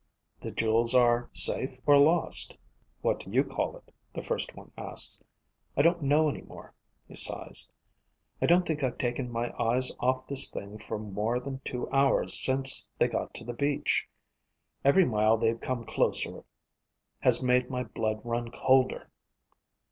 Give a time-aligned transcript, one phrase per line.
[0.41, 1.29] _"The jewels are...
[1.31, 5.19] safe or lost?" _"What do you call it?" the first one asks.
[5.77, 6.73] "I don't know any more."
[7.07, 7.69] He sighs.
[8.41, 12.33] "I don't think I've taken my eyes off this thing for more than two hours
[12.43, 14.07] since they got to the beach.
[14.83, 16.45] Every mile they've come closer
[17.19, 19.07] has made my blood run colder."